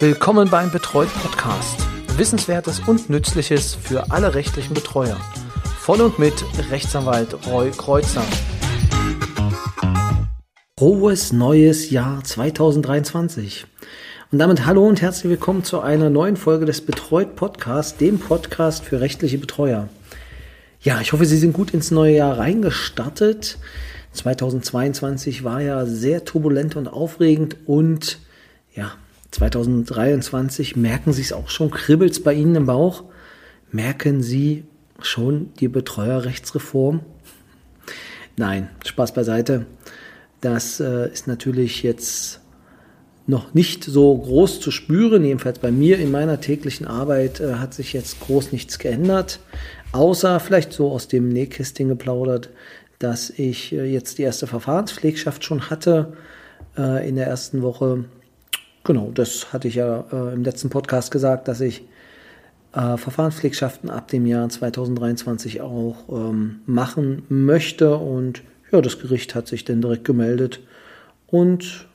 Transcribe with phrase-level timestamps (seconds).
[0.00, 1.86] Willkommen beim Betreut Podcast.
[2.16, 5.16] Wissenswertes und Nützliches für alle rechtlichen Betreuer.
[5.78, 6.34] Von und mit
[6.68, 8.24] Rechtsanwalt Roy Kreuzer.
[10.76, 13.66] Frohes neues Jahr 2023.
[14.32, 18.84] Und damit hallo und herzlich willkommen zu einer neuen Folge des Betreut Podcasts, dem Podcast
[18.84, 19.88] für rechtliche Betreuer.
[20.80, 23.58] Ja, ich hoffe, Sie sind gut ins neue Jahr reingestartet.
[24.12, 28.18] 2022 war ja sehr turbulent und aufregend und
[28.74, 28.92] ja,
[29.34, 33.02] 2023 merken Sie es auch schon, kribbelt es bei Ihnen im Bauch?
[33.72, 34.62] Merken Sie
[35.00, 37.00] schon die Betreuerrechtsreform?
[38.36, 39.66] Nein, Spaß beiseite.
[40.40, 42.42] Das äh, ist natürlich jetzt
[43.26, 45.24] noch nicht so groß zu spüren.
[45.24, 49.40] Jedenfalls bei mir in meiner täglichen Arbeit äh, hat sich jetzt groß nichts geändert.
[49.90, 52.50] Außer vielleicht so aus dem Nähkästchen geplaudert,
[53.00, 56.12] dass ich äh, jetzt die erste Verfahrenspflegschaft schon hatte
[56.78, 58.04] äh, in der ersten Woche
[58.84, 61.84] Genau, das hatte ich ja äh, im letzten Podcast gesagt, dass ich
[62.74, 67.96] äh, Verfahrenspflegschaften ab dem Jahr 2023 auch ähm, machen möchte.
[67.96, 70.60] Und ja, das Gericht hat sich dann direkt gemeldet.
[71.26, 71.86] Und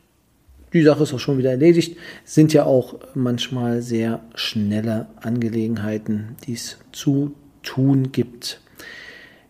[0.74, 1.96] die Sache ist auch schon wieder erledigt.
[2.26, 8.62] Sind ja auch manchmal sehr schnelle Angelegenheiten, die es zu tun gibt.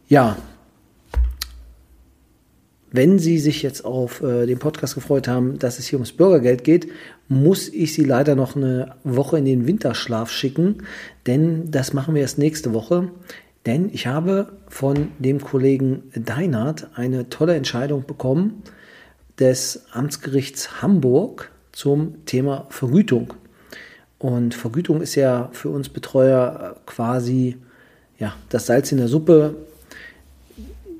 [0.10, 0.38] Ja,
[2.92, 6.64] wenn Sie sich jetzt auf äh, den Podcast gefreut haben, dass es hier ums Bürgergeld
[6.64, 6.88] geht,
[7.28, 10.84] muss ich Sie leider noch eine Woche in den Winterschlaf schicken,
[11.28, 13.12] denn das machen wir erst nächste Woche.
[13.66, 18.64] Denn ich habe von dem Kollegen Deinert eine tolle Entscheidung bekommen
[19.38, 23.34] des Amtsgerichts Hamburg zum Thema Vergütung.
[24.18, 27.58] Und Vergütung ist ja für uns Betreuer quasi
[28.18, 29.56] ja, das Salz in der Suppe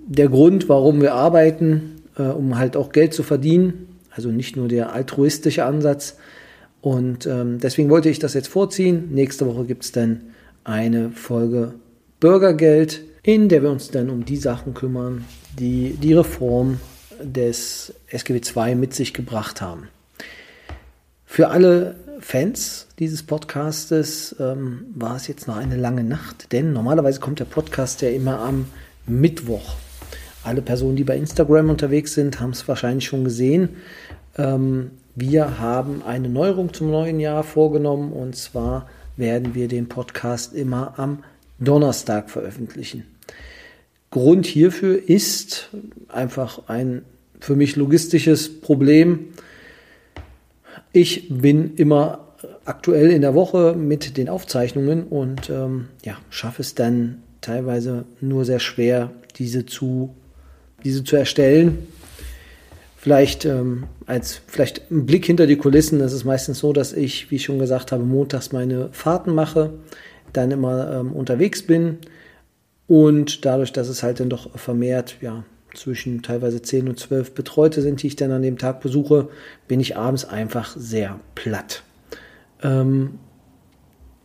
[0.10, 3.88] der Grund, warum wir arbeiten, äh, um halt auch Geld zu verdienen.
[4.12, 6.18] Also nicht nur der altruistische Ansatz.
[6.82, 9.10] Und ähm, deswegen wollte ich das jetzt vorziehen.
[9.12, 10.22] Nächste Woche gibt es dann
[10.64, 11.74] eine Folge
[12.20, 15.26] Bürgergeld, in der wir uns dann um die Sachen kümmern,
[15.58, 16.80] die die Reform
[17.22, 19.88] des SGB II mit sich gebracht haben.
[21.26, 27.20] Für alle Fans dieses Podcastes ähm, war es jetzt noch eine lange Nacht, denn normalerweise
[27.20, 28.66] kommt der Podcast ja immer am
[29.06, 29.76] Mittwoch
[30.50, 33.70] alle Personen, die bei Instagram unterwegs sind, haben es wahrscheinlich schon gesehen.
[34.36, 40.54] Ähm, wir haben eine Neuerung zum neuen Jahr vorgenommen und zwar werden wir den Podcast
[40.54, 41.24] immer am
[41.60, 43.04] Donnerstag veröffentlichen.
[44.10, 45.70] Grund hierfür ist
[46.08, 47.04] einfach ein
[47.40, 49.28] für mich logistisches Problem.
[50.94, 52.26] Ich bin immer
[52.66, 58.46] aktuell in der Woche mit den Aufzeichnungen und ähm, ja, schaffe es dann teilweise nur
[58.46, 60.16] sehr schwer, diese zu
[60.84, 61.88] diese zu erstellen.
[62.98, 66.00] Vielleicht ähm, als vielleicht ein Blick hinter die Kulissen.
[66.00, 69.72] Das ist meistens so, dass ich, wie ich schon gesagt habe, montags meine Fahrten mache,
[70.34, 72.00] dann immer ähm, unterwegs bin
[72.88, 75.44] und dadurch, dass es halt dann doch vermehrt, ja,
[75.76, 79.30] zwischen teilweise 10 und 12 Betreute sind, die ich dann an dem Tag besuche,
[79.68, 81.84] bin ich abends einfach sehr platt.
[82.64, 83.20] Ähm,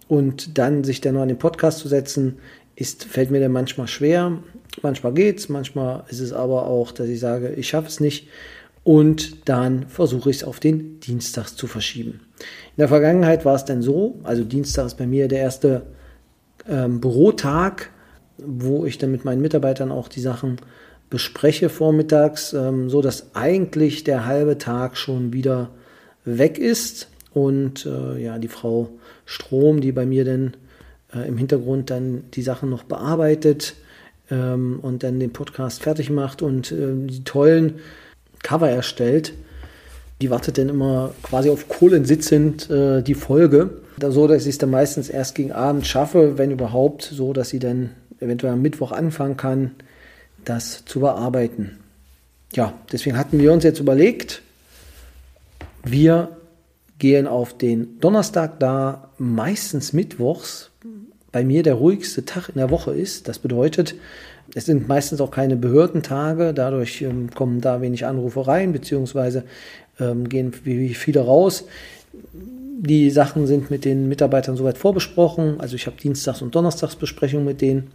[0.09, 2.39] und dann sich dann noch an den Podcast zu setzen,
[2.75, 4.39] ist, fällt mir dann manchmal schwer.
[4.83, 8.29] Manchmal geht's, manchmal ist es aber auch, dass ich sage, ich schaffe es nicht.
[8.83, 12.21] Und dann versuche ich es auf den Dienstag zu verschieben.
[12.39, 15.83] In der Vergangenheit war es dann so, also Dienstag ist bei mir der erste
[16.69, 17.91] ähm, Bürotag,
[18.37, 20.59] wo ich dann mit meinen Mitarbeitern auch die Sachen
[21.09, 25.71] bespreche vormittags, ähm, so dass eigentlich der halbe Tag schon wieder
[26.25, 28.91] weg ist und äh, ja die Frau
[29.25, 30.57] Strom, die bei mir dann
[31.15, 33.75] äh, im Hintergrund dann die Sachen noch bearbeitet
[34.35, 37.75] ähm, und dann den Podcast fertig macht und äh, die tollen
[38.43, 39.33] Cover erstellt.
[40.21, 43.71] Die wartet dann immer quasi auf Kohlen sitzend äh, die Folge.
[44.01, 47.61] So, dass ich es dann meistens erst gegen Abend schaffe, wenn überhaupt, so dass sie
[47.61, 47.91] dann
[48.21, 49.73] eventuell am Mittwoch anfangen kann,
[50.45, 51.79] das zu bearbeiten.
[52.53, 54.43] Ja, deswegen hatten wir uns jetzt überlegt,
[55.85, 56.37] wir
[56.99, 60.71] gehen auf den Donnerstag da, meistens mittwochs,
[61.35, 63.27] bei mir der ruhigste Tag in der Woche ist.
[63.27, 63.97] Das bedeutet,
[64.55, 69.43] es sind meistens auch keine Behördentage, dadurch ähm, kommen da wenig Anrufe rein, beziehungsweise
[69.99, 71.65] ähm, gehen wie viele raus.
[72.13, 75.57] Die Sachen sind mit den Mitarbeitern soweit vorbesprochen.
[75.59, 77.91] Also ich habe Dienstags- und Donnerstagsbesprechungen mit denen.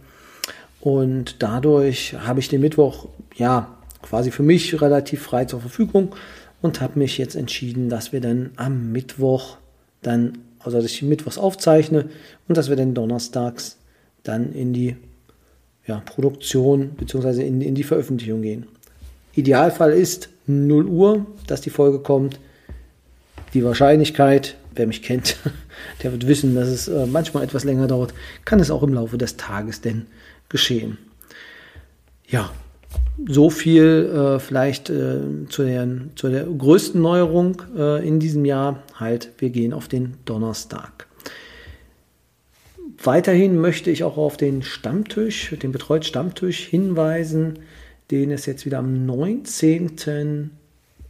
[0.82, 6.14] Und dadurch habe ich den Mittwoch ja quasi für mich relativ frei zur Verfügung
[6.60, 9.56] und habe mich jetzt entschieden, dass wir dann am Mittwoch
[10.02, 12.08] dann also dass ich mittwochs aufzeichne
[12.48, 13.78] und dass wir dann donnerstags
[14.22, 14.96] dann in die
[15.86, 17.46] ja, Produktion bzw.
[17.46, 18.66] In, in die Veröffentlichung gehen.
[19.34, 22.38] Idealfall ist 0 Uhr, dass die Folge kommt.
[23.54, 25.36] Die Wahrscheinlichkeit wer mich kennt,
[26.02, 28.14] der wird wissen, dass es äh, manchmal etwas länger dauert,
[28.44, 30.06] kann es auch im Laufe des Tages denn
[30.48, 30.98] geschehen.
[32.26, 32.50] Ja,
[33.26, 38.82] so viel äh, vielleicht äh, zu, der, zu der größten Neuerung äh, in diesem Jahr.
[38.94, 41.06] Halt, wir gehen auf den Donnerstag.
[43.02, 47.60] Weiterhin möchte ich auch auf den Stammtisch, den Betreut Stammtisch hinweisen,
[48.10, 50.50] den es jetzt wieder am 19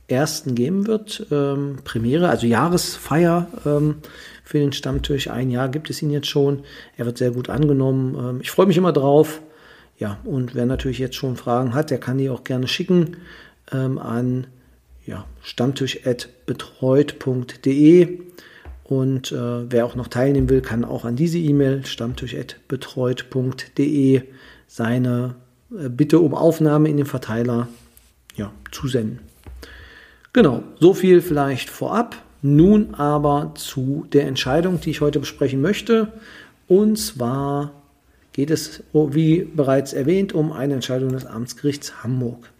[0.06, 1.26] ersten geben wird.
[1.30, 3.96] Ähm, Premiere, also Jahresfeier ähm,
[4.44, 5.28] für den Stammtisch.
[5.28, 6.60] Ein Jahr gibt es ihn jetzt schon.
[6.96, 8.14] Er wird sehr gut angenommen.
[8.14, 9.40] Ähm, ich freue mich immer drauf.
[10.00, 13.18] Ja, und wer natürlich jetzt schon Fragen hat, der kann die auch gerne schicken
[13.70, 14.48] ähm, an
[15.06, 18.18] ja, stammtisch.betreut.de.
[18.84, 24.22] Und äh, wer auch noch teilnehmen will, kann auch an diese E-Mail stammtisch.betreut.de
[24.66, 25.34] seine
[25.70, 27.68] äh, Bitte um Aufnahme in den Verteiler
[28.36, 29.18] ja, zusenden.
[30.32, 32.16] Genau, so viel vielleicht vorab.
[32.40, 36.10] Nun aber zu der Entscheidung, die ich heute besprechen möchte.
[36.68, 37.79] Und zwar
[38.32, 42.50] geht es, wie bereits erwähnt, um eine Entscheidung des Amtsgerichts Hamburg.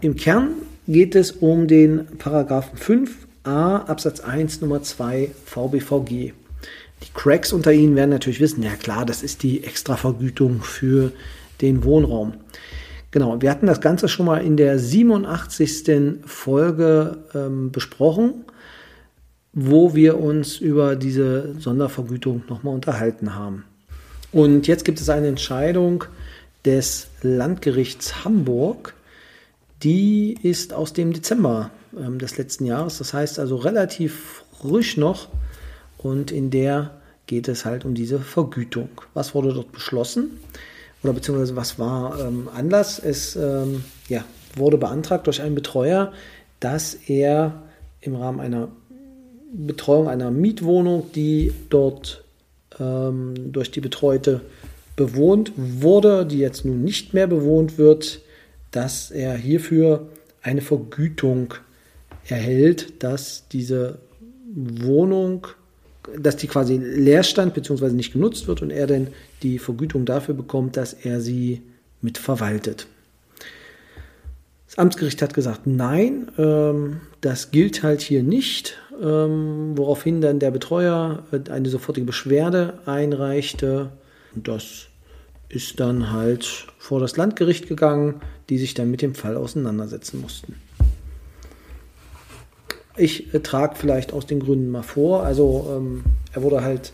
[0.00, 0.50] Im Kern
[0.88, 6.32] geht es um den Paragraphen 5a Absatz 1 Nummer 2 VBVG.
[7.02, 11.12] Die Cracks unter Ihnen werden natürlich wissen, ja klar, das ist die Extravergütung für
[11.60, 12.34] den Wohnraum.
[13.12, 16.24] Genau, wir hatten das Ganze schon mal in der 87.
[16.24, 18.44] Folge ähm, besprochen,
[19.52, 23.64] wo wir uns über diese Sondervergütung nochmal unterhalten haben.
[24.32, 26.04] Und jetzt gibt es eine Entscheidung
[26.64, 28.94] des Landgerichts Hamburg,
[29.82, 35.28] die ist aus dem Dezember ähm, des letzten Jahres, das heißt also relativ frisch noch
[35.98, 36.92] und in der
[37.26, 38.88] geht es halt um diese Vergütung.
[39.14, 40.38] Was wurde dort beschlossen?
[41.02, 42.98] oder beziehungsweise was war ähm, Anlass?
[42.98, 44.24] Es ähm, ja,
[44.56, 46.12] wurde beantragt durch einen Betreuer,
[46.60, 47.62] dass er
[48.00, 48.68] im Rahmen einer
[49.52, 52.21] Betreuung einer Mietwohnung, die dort
[52.80, 54.40] ähm, durch die Betreute
[54.96, 58.20] bewohnt wurde, die jetzt nun nicht mehr bewohnt wird,
[58.70, 60.08] dass er hierfür
[60.42, 61.54] eine Vergütung
[62.26, 63.98] erhält, dass diese
[64.54, 65.46] Wohnung
[66.16, 67.90] dass die quasi leer stand bzw.
[67.90, 69.08] nicht genutzt wird und er dann
[69.42, 71.62] die Vergütung dafür bekommt, dass er sie
[72.00, 72.86] mitverwaltet.
[74.66, 80.50] Das Amtsgericht hat gesagt, nein, ähm, das gilt halt hier nicht, ähm, woraufhin dann der
[80.50, 83.90] Betreuer äh, eine sofortige Beschwerde einreichte.
[84.34, 84.86] Und das
[85.48, 90.56] ist dann halt vor das Landgericht gegangen, die sich dann mit dem Fall auseinandersetzen mussten.
[92.96, 95.24] Ich äh, trage vielleicht aus den Gründen mal vor.
[95.24, 96.92] Also ähm, er wurde halt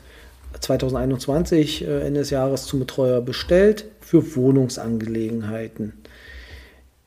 [0.60, 5.94] 2021 äh, Ende des Jahres zum Betreuer bestellt für Wohnungsangelegenheiten.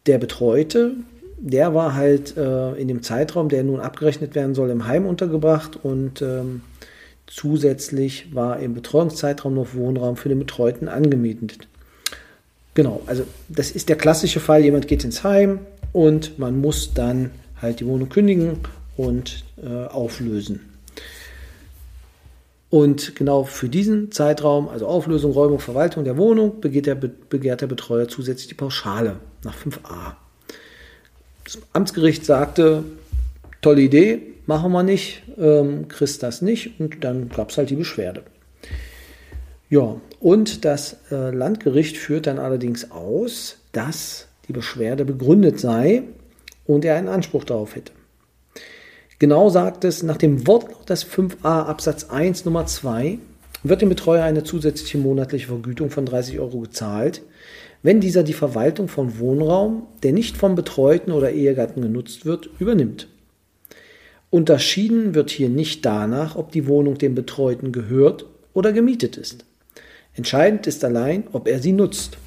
[0.05, 0.95] Der Betreute,
[1.41, 5.77] der war halt äh, in dem Zeitraum, der nun abgerechnet werden soll, im Heim untergebracht
[5.81, 6.61] und ähm,
[7.25, 11.67] zusätzlich war im Betreuungszeitraum noch Wohnraum für den Betreuten angemietet.
[12.75, 15.59] Genau, also das ist der klassische Fall, jemand geht ins Heim
[15.93, 18.57] und man muss dann halt die Wohnung kündigen
[18.95, 20.61] und äh, auflösen.
[22.69, 27.67] Und genau für diesen Zeitraum, also Auflösung, Räumung, Verwaltung der Wohnung, begehrt der, begehrt der
[27.67, 30.20] Betreuer zusätzlich die Pauschale nach 5a.
[31.51, 32.85] Das Amtsgericht sagte,
[33.61, 37.75] tolle Idee, machen wir nicht, ähm, kriegst das nicht und dann gab es halt die
[37.75, 38.23] Beschwerde.
[39.69, 46.03] Ja, und das äh, Landgericht führt dann allerdings aus, dass die Beschwerde begründet sei
[46.65, 47.91] und er einen Anspruch darauf hätte.
[49.19, 53.17] Genau sagt es, nach dem Wortlaut des 5a Absatz 1 Nummer 2
[53.63, 57.21] wird dem Betreuer eine zusätzliche monatliche Vergütung von 30 Euro gezahlt,
[57.83, 63.07] wenn dieser die Verwaltung von Wohnraum, der nicht vom Betreuten oder Ehegatten genutzt wird, übernimmt.
[64.29, 69.45] Unterschieden wird hier nicht danach, ob die Wohnung dem Betreuten gehört oder gemietet ist.
[70.13, 72.17] Entscheidend ist allein, ob er sie nutzt.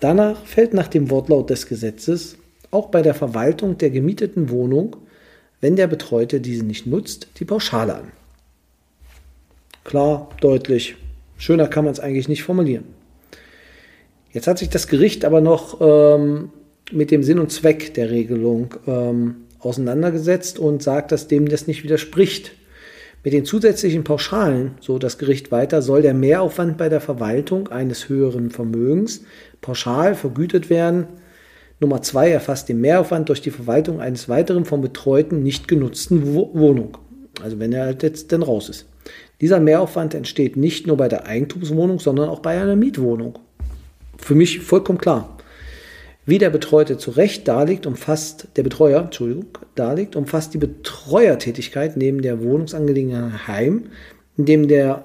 [0.00, 2.36] Danach fällt nach dem Wortlaut des Gesetzes
[2.70, 4.96] auch bei der Verwaltung der gemieteten Wohnung
[5.60, 8.12] wenn der Betreute diese nicht nutzt, die Pauschale an.
[9.84, 10.96] Klar, deutlich.
[11.36, 12.84] Schöner kann man es eigentlich nicht formulieren.
[14.32, 16.50] Jetzt hat sich das Gericht aber noch ähm,
[16.92, 21.82] mit dem Sinn und Zweck der Regelung ähm, auseinandergesetzt und sagt, dass dem das nicht
[21.82, 22.52] widerspricht.
[23.24, 28.08] Mit den zusätzlichen Pauschalen, so das Gericht weiter, soll der Mehraufwand bei der Verwaltung eines
[28.08, 29.24] höheren Vermögens
[29.60, 31.08] pauschal vergütet werden,
[31.80, 36.98] Nummer zwei erfasst den Mehraufwand durch die Verwaltung eines weiteren vom Betreuten nicht genutzten Wohnung.
[37.40, 38.86] Also wenn er halt jetzt dann raus ist.
[39.40, 43.38] Dieser Mehraufwand entsteht nicht nur bei der Eigentumswohnung, sondern auch bei einer Mietwohnung.
[44.18, 45.38] Für mich vollkommen klar.
[46.26, 52.20] Wie der Betreute zu Recht darlegt, umfasst der Betreuer, Entschuldigung, darlegt, umfasst die Betreuertätigkeit neben
[52.20, 53.84] der Wohnungsangelegenheit Heim,
[54.36, 55.04] in dem der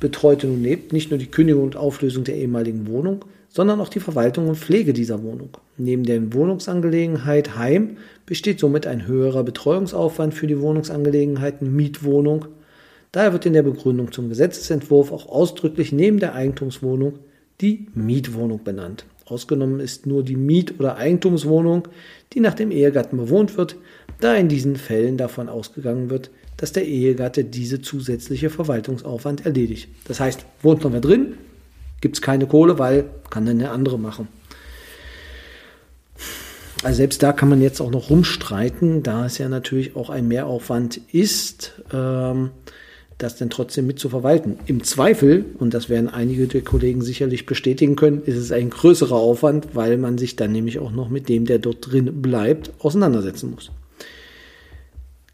[0.00, 4.00] Betreute nun lebt, nicht nur die Kündigung und Auflösung der ehemaligen Wohnung, sondern auch die
[4.00, 5.50] Verwaltung und Pflege dieser Wohnung.
[5.76, 12.46] Neben der Wohnungsangelegenheit Heim besteht somit ein höherer Betreuungsaufwand für die Wohnungsangelegenheiten Mietwohnung.
[13.12, 17.18] Daher wird in der Begründung zum Gesetzesentwurf auch ausdrücklich neben der Eigentumswohnung
[17.62, 19.06] die Mietwohnung benannt.
[19.24, 21.88] Ausgenommen ist nur die Miet- oder Eigentumswohnung,
[22.32, 23.76] die nach dem Ehegatten bewohnt wird,
[24.20, 29.88] da in diesen Fällen davon ausgegangen wird, dass der Ehegatte diese zusätzliche Verwaltungsaufwand erledigt.
[30.06, 31.34] Das heißt, wohnt noch wer drin,
[32.00, 34.28] gibt es keine Kohle, weil kann dann der andere machen.
[36.82, 40.26] Also selbst da kann man jetzt auch noch rumstreiten, da es ja natürlich auch ein
[40.26, 42.50] Mehraufwand ist, ähm,
[43.22, 44.58] das dann trotzdem mit zu verwalten.
[44.66, 49.16] Im Zweifel, und das werden einige der Kollegen sicherlich bestätigen können, ist es ein größerer
[49.16, 53.50] Aufwand, weil man sich dann nämlich auch noch mit dem, der dort drin bleibt, auseinandersetzen
[53.50, 53.70] muss.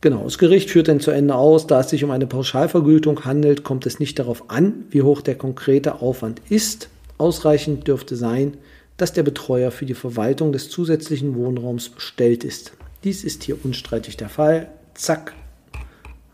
[0.01, 3.65] Genau, das Gericht führt dann zu Ende aus, da es sich um eine Pauschalvergütung handelt,
[3.65, 6.89] kommt es nicht darauf an, wie hoch der konkrete Aufwand ist.
[7.19, 8.57] Ausreichend dürfte sein,
[8.97, 12.73] dass der Betreuer für die Verwaltung des zusätzlichen Wohnraums bestellt ist.
[13.03, 14.69] Dies ist hier unstreitig der Fall.
[14.95, 15.35] Zack,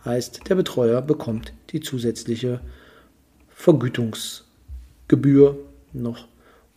[0.05, 2.61] heißt, der Betreuer bekommt die zusätzliche
[3.49, 5.59] Vergütungsgebühr
[5.93, 6.29] noch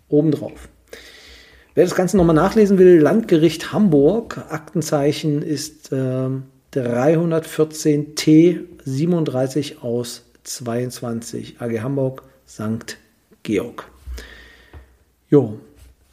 [0.10, 0.68] obendrauf.
[1.74, 6.30] Wer das Ganze nochmal nachlesen will, Landgericht Hamburg, Aktenzeichen ist äh,
[6.74, 12.98] 314T 37 aus 22 AG Hamburg St.
[13.44, 13.90] Georg.
[15.30, 15.60] Jo,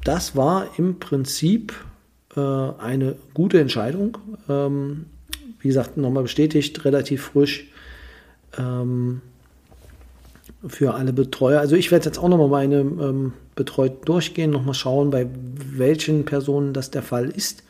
[0.03, 1.73] das war im Prinzip
[2.37, 4.19] äh, eine gute Entscheidung.
[4.49, 5.07] Ähm,
[5.65, 7.71] wie gesagt, nochmal bestätigt, relativ frisch
[8.59, 9.23] ähm,
[10.67, 11.59] für alle Betreuer.
[11.59, 16.75] Also ich werde jetzt auch nochmal meine ähm, Betreut durchgehen, nochmal schauen, bei welchen Personen
[16.75, 17.63] das der Fall ist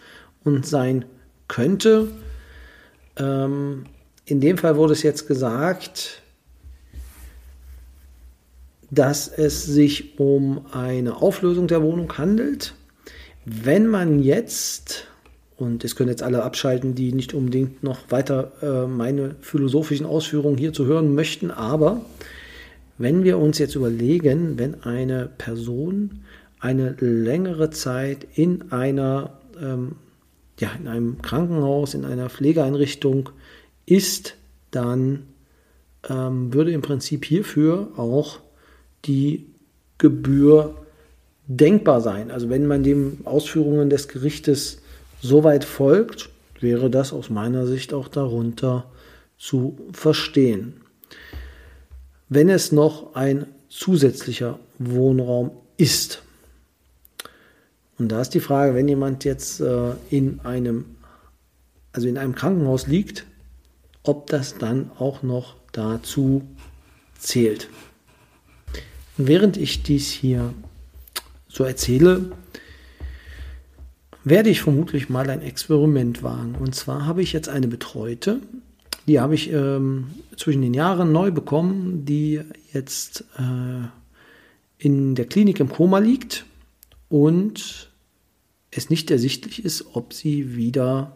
[0.42, 1.04] und sein
[1.46, 2.08] könnte.
[3.16, 3.84] Ähm,
[4.24, 6.20] in dem Fall wurde es jetzt gesagt,
[8.90, 12.74] dass es sich um eine Auflösung der Wohnung handelt.
[13.44, 15.06] Wenn man jetzt,
[15.56, 20.58] und es können jetzt alle abschalten, die nicht unbedingt noch weiter äh, meine philosophischen Ausführungen
[20.58, 22.00] hier zu hören möchten, aber
[22.99, 26.23] wenn wir uns jetzt überlegen, wenn eine Person
[26.61, 29.96] eine längere Zeit in einer ähm,
[30.61, 33.30] ja, in einem Krankenhaus, in einer Pflegeeinrichtung
[33.87, 34.37] ist,
[34.70, 35.25] dann
[36.08, 38.38] ähm, würde im Prinzip hierfür auch
[39.04, 39.46] die
[39.99, 40.75] Gebühr
[41.46, 42.30] denkbar sein.
[42.30, 44.80] Also wenn man den Ausführungen des Gerichtes
[45.24, 46.28] soweit folgt,
[46.60, 48.90] wäre das aus meiner Sicht auch darunter
[49.38, 50.82] zu verstehen.
[52.28, 56.22] Wenn es noch ein zusätzlicher Wohnraum ist.
[57.98, 60.96] Und da ist die Frage, wenn jemand jetzt äh, in einem,
[61.92, 63.24] also in einem Krankenhaus liegt,
[64.02, 66.42] ob das dann auch noch dazu
[67.18, 67.68] zählt.
[69.16, 70.52] Und während ich dies hier
[71.48, 72.32] so erzähle,
[74.24, 76.54] werde ich vermutlich mal ein Experiment wagen.
[76.58, 78.40] Und zwar habe ich jetzt eine Betreute,
[79.06, 82.40] die habe ich ähm, zwischen den Jahren neu bekommen, die
[82.72, 83.86] jetzt äh,
[84.78, 86.46] in der Klinik im Koma liegt
[87.08, 87.90] und
[88.70, 91.12] es nicht ersichtlich ist, ob sie wieder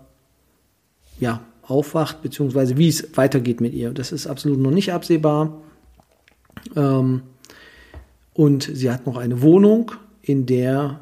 [1.18, 3.92] ja, aufwacht, beziehungsweise wie es weitergeht mit ihr.
[3.92, 5.60] Das ist absolut noch nicht absehbar.
[6.76, 7.22] Ähm,
[8.34, 11.00] und sie hat noch eine Wohnung, in der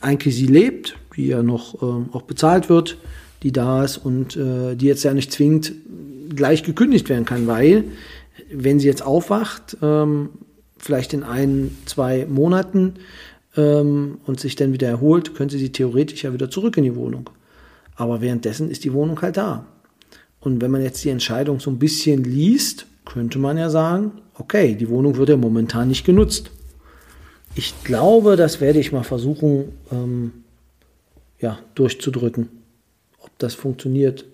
[0.00, 2.98] eigentlich sie lebt, die ja noch äh, auch bezahlt wird,
[3.42, 5.72] die da ist und äh, die jetzt ja nicht zwingend
[6.34, 7.84] gleich gekündigt werden kann, weil
[8.52, 10.30] wenn sie jetzt aufwacht, ähm,
[10.78, 12.94] vielleicht in ein, zwei Monaten
[13.56, 17.30] ähm, und sich dann wieder erholt, könnte sie theoretisch ja wieder zurück in die Wohnung.
[17.96, 19.66] Aber währenddessen ist die Wohnung halt da.
[20.40, 24.74] Und wenn man jetzt die Entscheidung so ein bisschen liest, könnte man ja sagen, okay,
[24.74, 26.50] die Wohnung wird ja momentan nicht genutzt.
[27.56, 30.32] Ich glaube, das werde ich mal versuchen, ähm,
[31.38, 32.48] ja, durchzudrücken,
[33.20, 34.24] ob das funktioniert.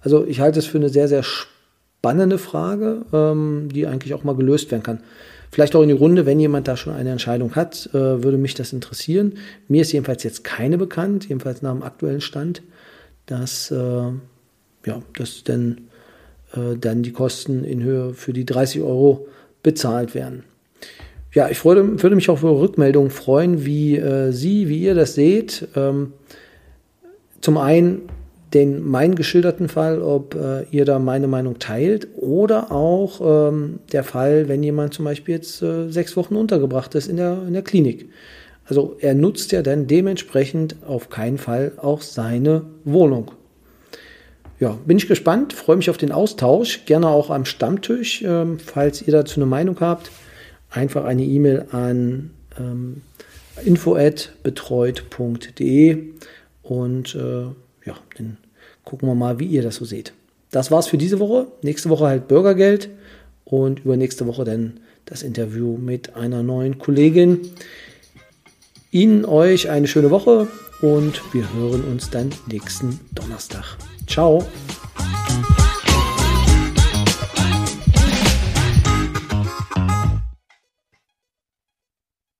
[0.00, 4.36] Also ich halte es für eine sehr, sehr spannende Frage, ähm, die eigentlich auch mal
[4.36, 5.00] gelöst werden kann.
[5.50, 8.54] Vielleicht auch in die Runde, wenn jemand da schon eine Entscheidung hat, äh, würde mich
[8.54, 9.34] das interessieren.
[9.68, 12.62] Mir ist jedenfalls jetzt keine bekannt, jedenfalls nach dem aktuellen Stand,
[13.26, 13.76] dass, äh,
[14.86, 15.88] ja, dass denn
[16.54, 19.28] äh, dann die Kosten in Höhe für die 30 Euro
[19.62, 20.44] bezahlt werden.
[21.34, 25.14] Ja, ich würde, würde mich auf eure Rückmeldung freuen, wie äh, Sie, wie ihr das
[25.14, 25.66] seht.
[25.74, 26.12] Ähm,
[27.40, 28.02] zum einen
[28.54, 34.04] den meinen geschilderten Fall, ob äh, ihr da meine Meinung teilt, oder auch ähm, der
[34.04, 37.62] Fall, wenn jemand zum Beispiel jetzt äh, sechs Wochen untergebracht ist in der, in der
[37.62, 38.08] Klinik
[38.66, 43.32] Also er nutzt ja dann dementsprechend auf keinen Fall auch seine Wohnung.
[44.60, 49.02] Ja, bin ich gespannt, freue mich auf den Austausch, gerne auch am Stammtisch, ähm, falls
[49.02, 50.12] ihr dazu eine Meinung habt.
[50.74, 53.02] Einfach eine E-Mail an ähm,
[53.64, 56.02] info@betreut.de
[56.62, 57.42] und äh,
[57.86, 58.38] ja, dann
[58.84, 60.12] gucken wir mal, wie ihr das so seht.
[60.50, 61.46] Das war's für diese Woche.
[61.62, 62.88] Nächste Woche halt Bürgergeld
[63.44, 67.42] und übernächste Woche dann das Interview mit einer neuen Kollegin.
[68.90, 70.48] Ihnen euch eine schöne Woche
[70.80, 73.76] und wir hören uns dann nächsten Donnerstag.
[74.08, 74.44] Ciao.